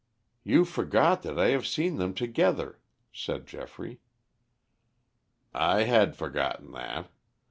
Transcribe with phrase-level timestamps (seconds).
[0.43, 2.79] "You forget that I have seen them together,"
[3.13, 3.99] said Geoffrey.
[5.53, 7.11] "I had forgotten that.